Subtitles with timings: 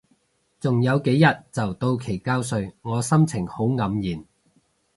[0.59, 4.25] 仲有幾日就到期交稅，我心情好黯然